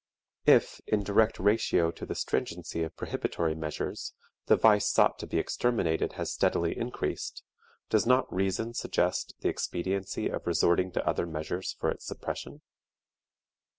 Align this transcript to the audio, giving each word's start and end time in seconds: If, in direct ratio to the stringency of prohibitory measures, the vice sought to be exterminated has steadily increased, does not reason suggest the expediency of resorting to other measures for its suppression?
If, 0.47 0.81
in 0.87 1.03
direct 1.03 1.37
ratio 1.37 1.91
to 1.91 2.07
the 2.07 2.15
stringency 2.15 2.81
of 2.81 2.95
prohibitory 2.97 3.53
measures, 3.53 4.15
the 4.47 4.55
vice 4.55 4.89
sought 4.91 5.19
to 5.19 5.27
be 5.27 5.37
exterminated 5.37 6.13
has 6.13 6.33
steadily 6.33 6.75
increased, 6.75 7.43
does 7.87 8.07
not 8.07 8.25
reason 8.33 8.73
suggest 8.73 9.35
the 9.41 9.49
expediency 9.49 10.27
of 10.27 10.47
resorting 10.47 10.91
to 10.93 11.07
other 11.07 11.27
measures 11.27 11.73
for 11.77 11.91
its 11.91 12.07
suppression? 12.07 12.63